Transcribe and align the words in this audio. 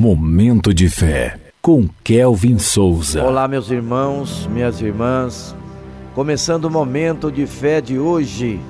Momento 0.00 0.72
de 0.72 0.88
fé 0.88 1.36
com 1.60 1.88
Kelvin 2.04 2.56
Souza. 2.56 3.20
Olá, 3.24 3.48
meus 3.48 3.68
irmãos, 3.68 4.46
minhas 4.46 4.80
irmãs. 4.80 5.56
Começando 6.14 6.66
o 6.66 6.70
momento 6.70 7.32
de 7.32 7.48
fé 7.48 7.80
de 7.80 7.98
hoje. 7.98 8.60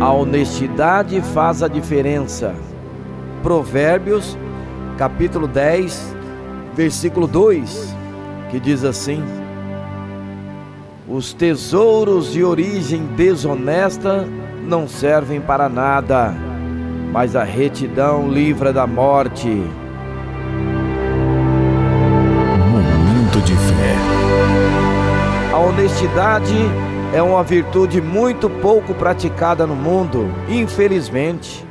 A 0.00 0.10
honestidade 0.10 1.20
faz 1.20 1.62
a 1.62 1.68
diferença. 1.68 2.54
Provérbios, 3.42 4.34
capítulo 4.96 5.46
10, 5.46 6.16
versículo 6.74 7.26
2, 7.26 7.94
que 8.50 8.58
diz 8.58 8.82
assim: 8.82 9.22
Os 11.06 11.34
tesouros 11.34 12.32
de 12.32 12.42
origem 12.42 13.04
desonesta 13.14 14.26
não 14.66 14.88
servem 14.88 15.38
para 15.38 15.68
nada 15.68 16.47
mas 17.12 17.34
a 17.34 17.44
retidão 17.44 18.28
livra 18.28 18.72
da 18.72 18.86
morte. 18.86 19.48
Momento 22.70 23.40
de 23.44 23.54
fé. 23.54 23.94
A 25.52 25.58
honestidade 25.58 26.54
é 27.12 27.22
uma 27.22 27.42
virtude 27.42 28.00
muito 28.00 28.50
pouco 28.50 28.94
praticada 28.94 29.66
no 29.66 29.74
mundo, 29.74 30.30
infelizmente. 30.48 31.66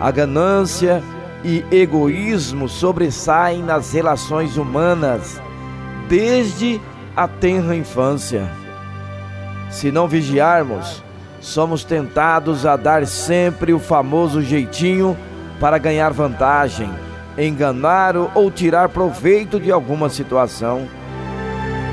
A 0.00 0.10
ganância 0.10 1.02
e 1.44 1.64
egoísmo 1.70 2.68
sobressaem 2.68 3.62
nas 3.62 3.92
relações 3.92 4.56
humanas 4.56 5.40
desde 6.08 6.80
a 7.14 7.28
tenra 7.28 7.76
infância. 7.76 8.50
Se 9.70 9.90
não 9.90 10.08
vigiarmos, 10.08 11.02
somos 11.46 11.84
tentados 11.84 12.66
a 12.66 12.76
dar 12.76 13.06
sempre 13.06 13.72
o 13.72 13.78
famoso 13.78 14.42
jeitinho 14.42 15.16
para 15.60 15.78
ganhar 15.78 16.12
vantagem, 16.12 16.90
enganar 17.38 18.16
ou 18.34 18.50
tirar 18.50 18.88
proveito 18.88 19.60
de 19.60 19.70
alguma 19.70 20.08
situação. 20.08 20.88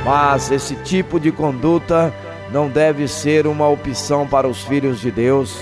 Mas 0.04 0.50
esse 0.50 0.76
tipo 0.78 1.20
de 1.20 1.32
conduta 1.32 2.12
não 2.52 2.68
deve 2.68 3.08
ser 3.08 3.46
uma 3.46 3.70
opção 3.70 4.28
para 4.28 4.48
os 4.48 4.64
filhos 4.64 5.00
de 5.00 5.12
Deus. 5.12 5.56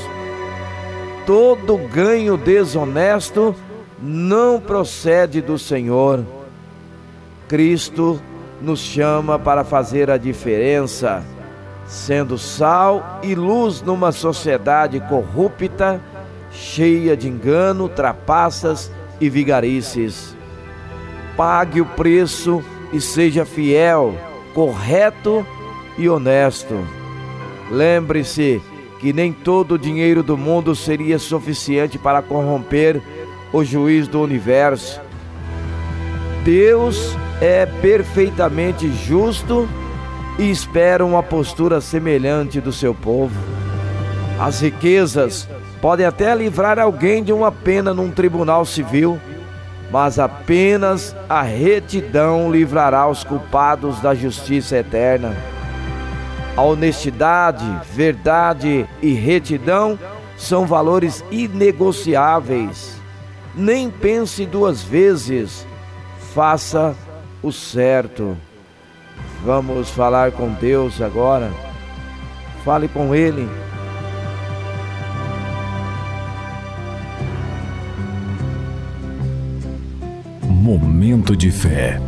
Todo 1.26 1.78
ganho 1.78 2.38
desonesto 2.38 3.54
não 4.02 4.58
procede 4.58 5.42
do 5.42 5.60
Senhor. 5.60 6.26
Cristo 7.50 8.22
nos 8.62 8.80
chama 8.80 9.38
para 9.38 9.66
fazer 9.66 10.10
a 10.10 10.16
diferença 10.16 11.22
sendo 11.92 12.38
sal 12.38 13.20
e 13.22 13.36
luz 13.36 13.82
numa 13.82 14.14
sociedade 14.14 14.98
corrupta, 15.02 16.02
cheia 16.50 17.18
de 17.18 17.28
engano, 17.28 17.90
trapaças 17.90 18.90
e 19.20 19.30
vigarices. 19.30 20.34
Pague 21.36 21.82
o 21.82 21.86
preço 21.86 22.64
e 22.94 23.02
seja 23.02 23.44
fiel, 23.44 24.16
correto 24.54 25.46
e 25.98 26.08
honesto. 26.08 26.80
Lembre-se 27.70 28.62
que 29.02 29.12
nem 29.12 29.34
todo 29.34 29.74
o 29.74 29.80
dinheiro 29.80 30.24
do 30.24 30.38
mundo 30.38 30.74
seria 30.74 31.20
suficiente 31.20 32.00
para 32.00 32.22
corromper 32.22 33.02
o 33.52 33.66
juiz 33.66 34.08
do 34.08 34.22
universo. 34.22 35.02
Deus 36.46 37.18
é 37.42 37.66
perfeitamente 37.66 38.90
justo 38.90 39.68
e 40.42 40.50
esperam 40.50 41.10
uma 41.10 41.22
postura 41.22 41.80
semelhante 41.80 42.60
do 42.60 42.74
seu 42.74 42.96
povo. 42.96 43.40
As 44.40 44.60
riquezas 44.60 45.48
podem 45.80 46.04
até 46.04 46.34
livrar 46.34 46.80
alguém 46.80 47.24
de 47.24 47.32
uma 47.32 47.52
pena 47.52 47.94
num 47.94 48.10
tribunal 48.10 48.66
civil, 48.66 49.22
mas 49.92 50.18
apenas 50.18 51.16
a 51.30 51.44
retidão 51.44 52.52
livrará 52.52 53.08
os 53.08 53.24
culpados 53.24 54.00
da 54.00 54.16
justiça 54.16 54.78
eterna. 54.78 55.38
A 56.58 56.64
honestidade, 56.64 57.64
verdade 57.94 58.88
e 59.00 59.14
retidão 59.14 60.00
são 60.36 60.66
valores 60.66 61.24
inegociáveis. 61.30 63.00
Nem 63.54 63.92
pense 63.92 64.44
duas 64.48 64.82
vezes, 64.82 65.68
faça 66.34 66.96
o 67.44 67.52
certo. 67.52 68.36
Vamos 69.44 69.90
falar 69.90 70.32
com 70.32 70.50
Deus 70.54 71.02
agora. 71.02 71.52
Fale 72.64 72.88
com 72.88 73.16
Ele. 73.16 73.50
Momento 80.44 81.36
de 81.36 81.50
fé. 81.50 82.00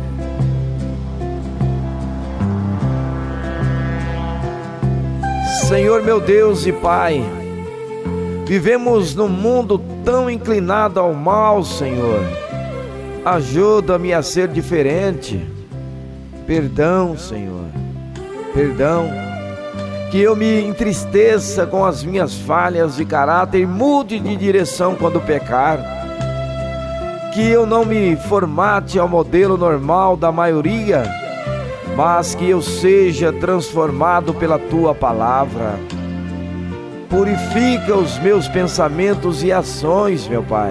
Senhor 5.66 6.02
meu 6.02 6.20
Deus 6.20 6.66
e 6.66 6.72
Pai, 6.72 7.24
vivemos 8.46 9.14
num 9.16 9.28
mundo 9.28 9.82
tão 10.04 10.30
inclinado 10.30 11.00
ao 11.00 11.12
mal, 11.12 11.64
Senhor. 11.64 12.20
Ajuda-me 13.24 14.12
a 14.12 14.22
ser 14.22 14.46
diferente 14.46 15.44
Perdão, 16.46 17.16
Senhor. 17.16 17.64
Perdão. 18.52 19.10
Que 20.10 20.20
eu 20.20 20.36
me 20.36 20.62
entristeça 20.62 21.66
com 21.66 21.84
as 21.84 22.04
minhas 22.04 22.34
falhas 22.34 22.96
de 22.96 23.04
caráter 23.04 23.60
e 23.60 23.66
mude 23.66 24.20
de 24.20 24.36
direção 24.36 24.94
quando 24.94 25.20
pecar. 25.20 25.78
Que 27.32 27.48
eu 27.48 27.66
não 27.66 27.84
me 27.84 28.14
formate 28.14 28.98
ao 28.98 29.08
modelo 29.08 29.56
normal 29.56 30.16
da 30.16 30.30
maioria, 30.30 31.02
mas 31.96 32.34
que 32.34 32.48
eu 32.48 32.62
seja 32.62 33.32
transformado 33.32 34.32
pela 34.34 34.58
tua 34.58 34.94
palavra. 34.94 35.80
Purifica 37.08 37.96
os 37.96 38.18
meus 38.18 38.46
pensamentos 38.46 39.42
e 39.42 39.50
ações, 39.50 40.28
meu 40.28 40.42
Pai. 40.42 40.70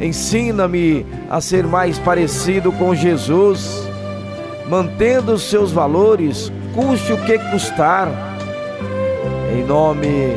Ensina-me 0.00 1.04
a 1.30 1.40
ser 1.40 1.66
mais 1.66 1.98
parecido 1.98 2.70
com 2.70 2.94
Jesus 2.94 3.83
mantendo 4.68 5.38
seus 5.38 5.72
valores, 5.72 6.52
custe 6.74 7.12
o 7.12 7.24
que 7.24 7.38
custar. 7.50 8.08
Em 9.52 9.64
nome 9.64 10.36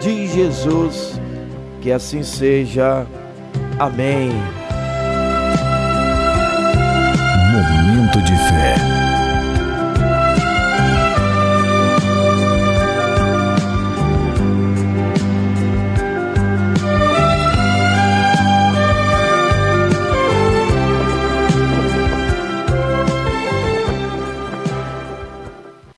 de 0.00 0.26
Jesus, 0.26 1.20
que 1.80 1.90
assim 1.92 2.22
seja. 2.22 3.06
Amém. 3.78 4.30
Momento 7.52 8.22
de 8.22 8.36
fé. 8.36 9.19